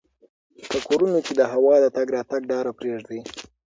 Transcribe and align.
په 0.69 0.77
کورونو 0.87 1.19
کې 1.25 1.33
د 1.35 1.41
هوا 1.53 1.75
د 1.81 1.85
تګ 1.95 2.07
راتګ 2.15 2.41
لاره 2.51 2.71
پریږدئ. 2.79 3.19